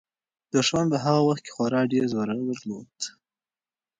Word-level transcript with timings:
دښمن 0.53 0.85
په 0.91 0.97
هغه 1.05 1.21
وخت 1.27 1.41
کې 1.45 1.53
خورا 1.55 1.81
ډېر 1.93 2.03
زور 2.11 2.27
درلود. 2.49 2.97